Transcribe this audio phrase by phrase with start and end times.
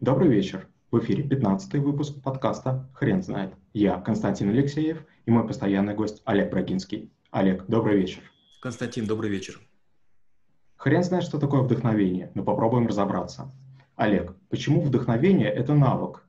[0.00, 0.66] Добрый вечер.
[0.90, 3.52] В эфире 15 выпуск подкаста «Хрен знает».
[3.74, 7.12] Я Константин Алексеев и мой постоянный гость Олег Брагинский.
[7.30, 8.22] Олег, добрый вечер.
[8.62, 9.60] Константин, добрый вечер.
[10.76, 13.52] Хрен знает, что такое вдохновение, но попробуем разобраться.
[13.94, 16.24] Олег, почему вдохновение– это навык?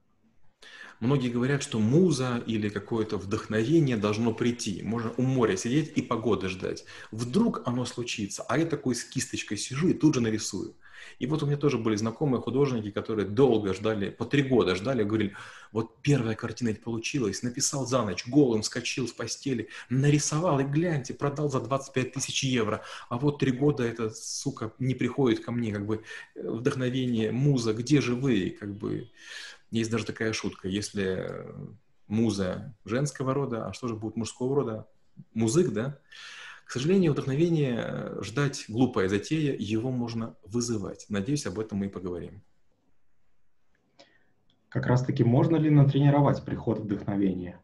[0.99, 4.81] Многие говорят, что муза или какое-то вдохновение должно прийти.
[4.83, 6.83] Можно у моря сидеть и погоды ждать.
[7.11, 10.75] Вдруг оно случится, а я такой с кисточкой сижу и тут же нарисую.
[11.19, 15.03] И вот у меня тоже были знакомые художники, которые долго ждали, по три года ждали,
[15.03, 15.35] говорили,
[15.71, 21.49] вот первая картина получилась, написал за ночь, голым скачил с постели, нарисовал, и гляньте, продал
[21.49, 25.85] за 25 тысяч евро, а вот три года эта сука не приходит ко мне, как
[25.85, 26.03] бы
[26.35, 29.09] вдохновение, муза, где же вы, как бы,
[29.71, 31.45] есть даже такая шутка, если
[32.07, 34.87] муза женского рода, а что же будет мужского рода?
[35.33, 35.99] Музык, да?
[36.71, 41.05] К сожалению, вдохновение э, ждать глупая затея, его можно вызывать.
[41.09, 42.41] Надеюсь, об этом мы и поговорим.
[44.69, 47.59] Как раз-таки можно ли натренировать приход вдохновения?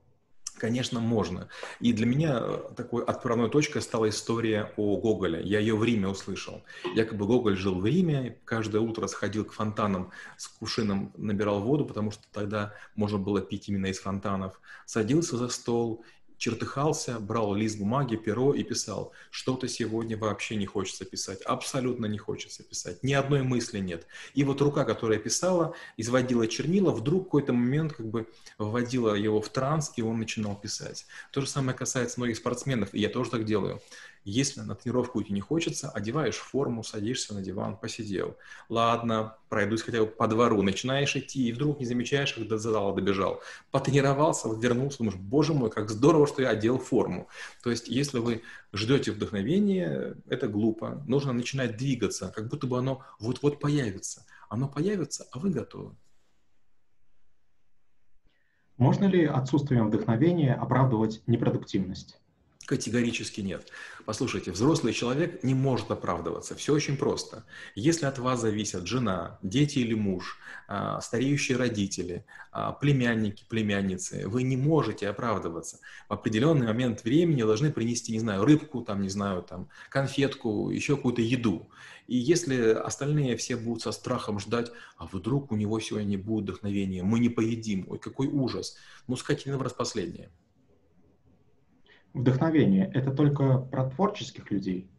[0.57, 1.47] Конечно, можно.
[1.79, 5.41] И для меня э, такой отправной точкой стала история о Гоголе.
[5.41, 6.63] Я ее в Риме услышал.
[6.93, 12.11] Якобы Гоголь жил в Риме, каждое утро сходил к фонтанам с кувшином, набирал воду, потому
[12.11, 14.59] что тогда можно было пить именно из фонтанов.
[14.85, 16.03] Садился за стол
[16.37, 19.11] чертыхался, брал лист бумаги, перо и писал.
[19.31, 24.07] Что-то сегодня вообще не хочется писать, абсолютно не хочется писать, ни одной мысли нет.
[24.33, 28.27] И вот рука, которая писала, изводила чернила, вдруг в какой-то момент как бы
[28.57, 31.05] вводила его в транс, и он начинал писать.
[31.31, 33.81] То же самое касается многих спортсменов, и я тоже так делаю.
[34.29, 38.35] Если на тренировку идти не хочется, одеваешь форму, садишься на диван, посидел.
[38.67, 42.93] Ладно, пройдусь хотя бы по двору, начинаешь идти, и вдруг не замечаешь, как до зала
[42.93, 43.41] добежал.
[43.71, 47.29] Потренировался, вернулся, думаешь, боже мой, как здорово, что я одел форму.
[47.63, 51.01] То есть, если вы ждете вдохновения, это глупо.
[51.07, 54.25] Нужно начинать двигаться, как будто бы оно вот-вот появится.
[54.49, 55.95] Оно появится, а вы готовы.
[58.75, 62.19] Можно ли отсутствием вдохновения оправдывать непродуктивность?
[62.67, 63.71] Категорически нет.
[64.03, 66.53] Послушайте, взрослый человек не может оправдываться.
[66.53, 67.45] Все очень просто.
[67.75, 74.43] Если от вас зависят жена, дети или муж, а, стареющие родители, а, племянники, племянницы, вы
[74.43, 75.79] не можете оправдываться.
[76.09, 80.97] В определенный момент времени должны принести, не знаю, рыбку, там, не знаю, там, конфетку, еще
[80.97, 81.69] какую-то еду.
[82.07, 86.43] И если остальные все будут со страхом ждать, а вдруг у него сегодня не будет
[86.43, 88.75] вдохновения, мы не поедим, ой, какой ужас.
[89.07, 90.29] Ну, скотина в раз последнее.
[92.17, 94.89] Вдохновение– это только про творческих людей?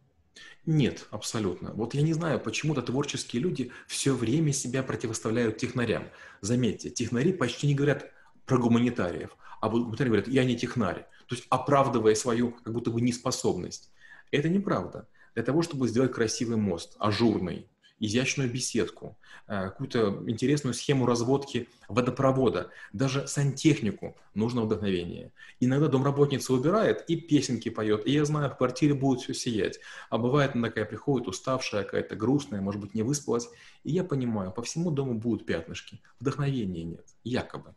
[0.65, 1.73] Нет, абсолютно.
[1.73, 6.05] Вот я не знаю, почему-то творческие люди все время себя противоставляют технарям.
[6.39, 8.09] Заметьте, технари почти не говорят
[8.45, 11.05] про гуманитариев, а гуманитарии говорят, я не технарь.
[11.27, 13.91] То есть оправдывая свою как будто бы неспособность.
[14.31, 15.09] Это неправда.
[15.35, 17.67] Для того, чтобы сделать красивый мост, ажурный,
[17.99, 19.17] изящную беседку,
[19.47, 25.31] э, какую-то интересную схему разводки водопровода, даже сантехнику нужно вдохновение.
[25.59, 29.79] Иногда домработница убирает и песенки поет, и я знаю, в квартире будет все сиять.
[30.09, 33.49] А бывает, она такая приходит уставшая, какая-то грустная, может быть, не выспалась,
[33.83, 37.75] и я понимаю, по всему дому будут пятнышки, вдохновения нет, якобы.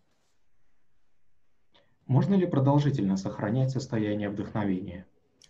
[2.06, 5.06] Можно ли продолжительно сохранять состояние вдохновения?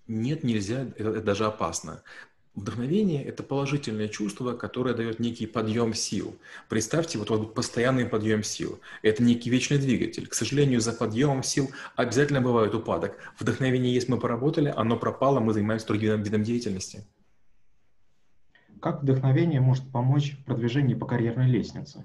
[0.06, 2.02] Нет, нельзя, это, это даже опасно.
[2.54, 6.36] Вдохновение– это положительное чувство, которое дает некий подъем сил.
[6.68, 8.78] Представьте, вот, вот постоянный подъем сил.
[9.00, 10.26] Это некий вечный двигатель.
[10.26, 13.16] К сожалению, за подъемом сил обязательно бывает упадок.
[13.38, 17.06] Вдохновение есть, мы поработали, оно пропало, мы занимаемся другим видом деятельности.
[18.82, 22.04] Как вдохновение может помочь в продвижении по карьерной лестнице?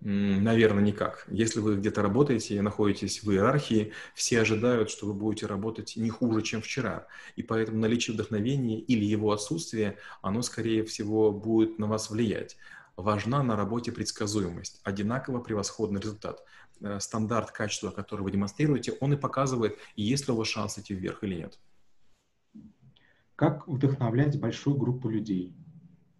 [0.00, 1.26] Наверное, никак.
[1.28, 6.08] Если вы где-то работаете и находитесь в иерархии, все ожидают, что вы будете работать не
[6.08, 7.08] хуже, чем вчера.
[7.34, 12.56] И поэтому наличие вдохновения или его отсутствие, оно, скорее всего, будет на вас влиять.
[12.96, 16.44] Важна на работе предсказуемость, одинаково превосходный результат.
[16.80, 20.94] Э, стандарт качества, который вы демонстрируете, он и показывает, есть ли у вас шанс идти
[20.94, 21.58] вверх или нет.
[23.34, 25.54] Как вдохновлять большую группу людей?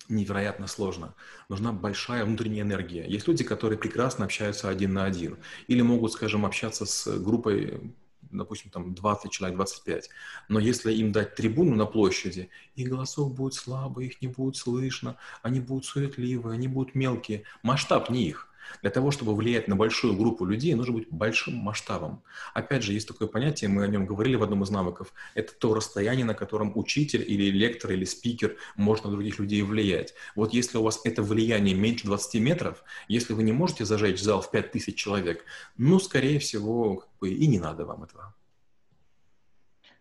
[0.09, 1.15] Невероятно сложно.
[1.49, 3.07] Нужна большая внутренняя энергия.
[3.07, 5.38] Есть люди, которые прекрасно общаются один на один.
[5.67, 7.93] Или могут, скажем, общаться с группой
[8.31, 10.11] допустим, там 20 человек, 25.
[10.49, 15.17] Но если им дать трибуну на площади, их голосов будет слабо, их не будет слышно,
[15.43, 17.44] они будут суетливые, они будут мелкие.
[17.62, 18.49] Масштаб не их.
[18.82, 22.23] Для того, чтобы влиять на большую группу людей, нужно быть большим масштабом.
[22.55, 25.75] Опять же, есть такое понятие, мы о нем говорили в одном из навыков, это то
[25.75, 30.15] расстояние, на котором учитель или лектор или спикер может на других людей влиять.
[30.35, 34.41] Вот если у вас это влияние меньше 20 метров, если вы не можете зажечь зал
[34.41, 35.44] в 5000 человек,
[35.76, 38.35] ну, скорее всего, и не надо вам этого.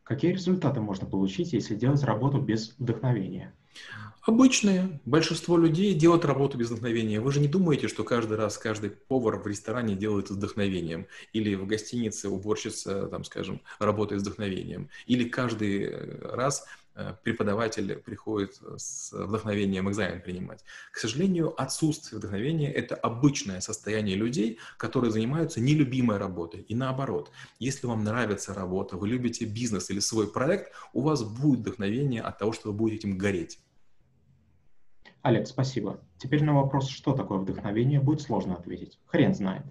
[0.08, 3.54] Какие результаты можно получить, если делать работу без вдохновения?
[4.22, 5.00] Обычные.
[5.06, 7.20] Большинство людей делают работу без вдохновения.
[7.20, 11.08] Вы же не думаете, что каждый раз каждый повар в ресторане делает с вдохновением.
[11.34, 14.90] Или в гостинице уборщица, там, скажем, работает с вдохновением.
[15.08, 16.66] Или каждый э, раз
[17.24, 20.64] преподаватель приходит с вдохновением экзамен принимать.
[20.92, 26.62] К сожалению, отсутствие вдохновения– это обычное состояние людей, которые занимаются нелюбимой работой.
[26.62, 31.60] И наоборот, если вам нравится работа, вы любите бизнес или свой проект, у вас будет
[31.60, 33.60] вдохновение от того, что вы будете этим гореть.
[35.22, 36.00] Олег, спасибо.
[36.18, 39.00] Теперь на вопрос, что такое вдохновение, будет сложно ответить.
[39.06, 39.64] Хрен знает.